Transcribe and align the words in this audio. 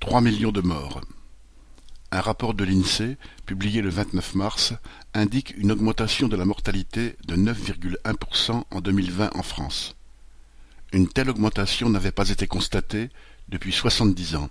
Trois 0.00 0.22
millions 0.22 0.50
de 0.50 0.62
morts. 0.62 1.02
Un 2.10 2.22
rapport 2.22 2.54
de 2.54 2.64
l'INSEE, 2.64 3.18
publié 3.44 3.82
le 3.82 3.90
29 3.90 4.34
mars, 4.34 4.72
indique 5.12 5.54
une 5.58 5.70
augmentation 5.70 6.26
de 6.26 6.36
la 6.36 6.46
mortalité 6.46 7.16
de 7.26 7.36
9,1% 7.36 8.64
en 8.70 8.80
2020 8.80 9.30
en 9.34 9.42
France. 9.42 9.94
Une 10.94 11.06
telle 11.06 11.28
augmentation 11.28 11.90
n'avait 11.90 12.12
pas 12.12 12.30
été 12.30 12.46
constatée 12.46 13.10
depuis 13.50 13.72
70 13.72 14.36
ans. 14.36 14.48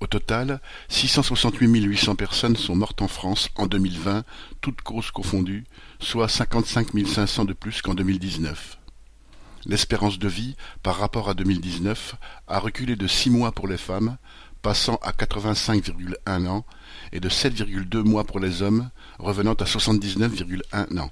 Au 0.00 0.06
total, 0.06 0.60
668 0.88 1.82
800 1.82 2.16
personnes 2.16 2.56
sont 2.56 2.74
mortes 2.74 3.02
en 3.02 3.08
France 3.08 3.50
en 3.56 3.66
2020, 3.66 4.24
toutes 4.62 4.80
causes 4.80 5.10
confondues, 5.10 5.66
soit 6.00 6.28
55 6.28 6.88
500 7.06 7.44
de 7.44 7.52
plus 7.52 7.82
qu'en 7.82 7.94
2019. 7.94 8.78
L'espérance 9.66 10.18
de 10.18 10.28
vie, 10.28 10.56
par 10.82 10.96
rapport 10.96 11.28
à 11.28 11.34
2019, 11.34 12.14
a 12.46 12.58
reculé 12.58 12.96
de 12.96 13.06
six 13.06 13.30
mois 13.30 13.52
pour 13.52 13.68
les 13.68 13.76
femmes, 13.76 14.16
passant 14.62 14.96
à 15.02 15.12
85,1 15.12 16.46
ans, 16.46 16.64
et 17.12 17.20
de 17.20 17.28
7,2 17.28 18.02
mois 18.02 18.24
pour 18.24 18.40
les 18.40 18.62
hommes, 18.62 18.90
revenant 19.18 19.54
à 19.54 19.64
79,1 19.64 20.98
ans. 20.98 21.10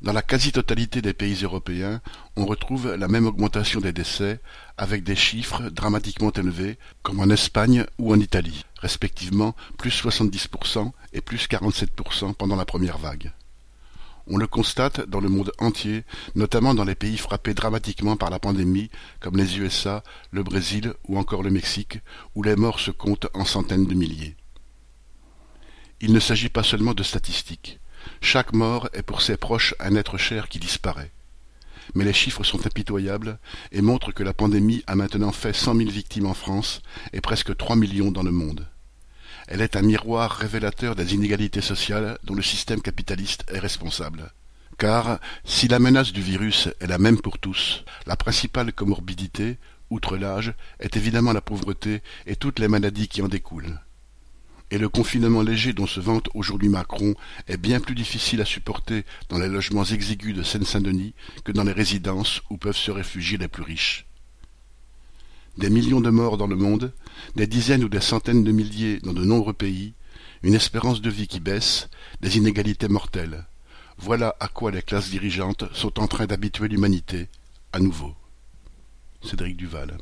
Dans 0.00 0.12
la 0.12 0.22
quasi-totalité 0.22 1.02
des 1.02 1.12
pays 1.12 1.42
européens, 1.42 2.00
on 2.36 2.46
retrouve 2.46 2.94
la 2.94 3.08
même 3.08 3.26
augmentation 3.26 3.80
des 3.80 3.92
décès, 3.92 4.40
avec 4.76 5.02
des 5.02 5.16
chiffres 5.16 5.70
dramatiquement 5.70 6.30
élevés, 6.30 6.78
comme 7.02 7.18
en 7.18 7.28
Espagne 7.30 7.84
ou 7.98 8.12
en 8.12 8.20
Italie, 8.20 8.64
respectivement 8.80 9.56
plus 9.76 9.90
70% 9.90 10.92
et 11.12 11.20
plus 11.20 11.48
47% 11.48 12.34
pendant 12.34 12.54
la 12.54 12.64
première 12.64 12.98
vague. 12.98 13.32
On 14.30 14.36
le 14.36 14.46
constate 14.46 15.08
dans 15.08 15.20
le 15.20 15.30
monde 15.30 15.52
entier, 15.58 16.04
notamment 16.34 16.74
dans 16.74 16.84
les 16.84 16.94
pays 16.94 17.16
frappés 17.16 17.54
dramatiquement 17.54 18.16
par 18.16 18.28
la 18.28 18.38
pandémie, 18.38 18.90
comme 19.20 19.38
les 19.38 19.58
USA, 19.58 20.02
le 20.32 20.42
Brésil 20.42 20.92
ou 21.08 21.18
encore 21.18 21.42
le 21.42 21.50
Mexique, 21.50 22.00
où 22.34 22.42
les 22.42 22.54
morts 22.54 22.80
se 22.80 22.90
comptent 22.90 23.28
en 23.32 23.46
centaines 23.46 23.86
de 23.86 23.94
milliers. 23.94 24.36
Il 26.02 26.12
ne 26.12 26.20
s'agit 26.20 26.50
pas 26.50 26.62
seulement 26.62 26.92
de 26.92 27.02
statistiques. 27.02 27.80
Chaque 28.20 28.52
mort 28.52 28.90
est 28.92 29.02
pour 29.02 29.22
ses 29.22 29.38
proches 29.38 29.74
un 29.80 29.94
être 29.96 30.18
cher 30.18 30.48
qui 30.48 30.58
disparaît. 30.58 31.12
Mais 31.94 32.04
les 32.04 32.12
chiffres 32.12 32.44
sont 32.44 32.66
impitoyables 32.66 33.38
et 33.72 33.80
montrent 33.80 34.12
que 34.12 34.22
la 34.22 34.34
pandémie 34.34 34.84
a 34.86 34.94
maintenant 34.94 35.32
fait 35.32 35.54
cent 35.54 35.72
mille 35.72 35.90
victimes 35.90 36.26
en 36.26 36.34
France 36.34 36.82
et 37.14 37.22
presque 37.22 37.56
trois 37.56 37.76
millions 37.76 38.12
dans 38.12 38.22
le 38.22 38.30
monde. 38.30 38.68
Elle 39.48 39.62
est 39.62 39.76
un 39.76 39.82
miroir 39.82 40.30
révélateur 40.30 40.94
des 40.94 41.14
inégalités 41.14 41.60
sociales 41.60 42.18
dont 42.22 42.34
le 42.34 42.42
système 42.42 42.82
capitaliste 42.82 43.44
est 43.48 43.58
responsable. 43.58 44.30
Car, 44.78 45.18
si 45.44 45.66
la 45.66 45.78
menace 45.78 46.12
du 46.12 46.22
virus 46.22 46.68
est 46.80 46.86
la 46.86 46.98
même 46.98 47.20
pour 47.20 47.38
tous, 47.38 47.84
la 48.06 48.14
principale 48.14 48.72
comorbidité, 48.72 49.56
outre 49.90 50.16
l'âge, 50.16 50.54
est 50.78 50.96
évidemment 50.96 51.32
la 51.32 51.40
pauvreté 51.40 52.02
et 52.26 52.36
toutes 52.36 52.58
les 52.58 52.68
maladies 52.68 53.08
qui 53.08 53.22
en 53.22 53.28
découlent 53.28 53.80
et 54.70 54.78
le 54.78 54.88
confinement 54.88 55.42
léger 55.42 55.72
dont 55.72 55.86
se 55.86 56.00
vante 56.00 56.28
aujourd'hui 56.34 56.68
Macron 56.68 57.14
est 57.46 57.56
bien 57.56 57.80
plus 57.80 57.94
difficile 57.94 58.40
à 58.40 58.44
supporter 58.44 59.04
dans 59.28 59.38
les 59.38 59.48
logements 59.48 59.84
exigus 59.84 60.36
de 60.36 60.42
Seine-Saint-Denis 60.42 61.14
que 61.44 61.52
dans 61.52 61.64
les 61.64 61.72
résidences 61.72 62.42
où 62.50 62.58
peuvent 62.58 62.76
se 62.76 62.90
réfugier 62.90 63.38
les 63.38 63.48
plus 63.48 63.62
riches. 63.62 64.07
Des 65.58 65.70
millions 65.70 66.00
de 66.00 66.10
morts 66.10 66.38
dans 66.38 66.46
le 66.46 66.54
monde, 66.54 66.92
des 67.34 67.48
dizaines 67.48 67.82
ou 67.82 67.88
des 67.88 68.00
centaines 68.00 68.44
de 68.44 68.52
milliers 68.52 69.00
dans 69.00 69.12
de 69.12 69.24
nombreux 69.24 69.52
pays, 69.52 69.92
une 70.44 70.54
espérance 70.54 71.00
de 71.00 71.10
vie 71.10 71.26
qui 71.26 71.40
baisse, 71.40 71.88
des 72.20 72.36
inégalités 72.36 72.86
mortelles. 72.86 73.44
Voilà 73.98 74.36
à 74.38 74.46
quoi 74.46 74.70
les 74.70 74.82
classes 74.82 75.10
dirigeantes 75.10 75.64
sont 75.74 75.98
en 75.98 76.06
train 76.06 76.26
d'habituer 76.26 76.68
l'humanité, 76.68 77.26
à 77.72 77.80
nouveau. 77.80 78.14
Cédric 79.20 79.56
Duval 79.56 79.98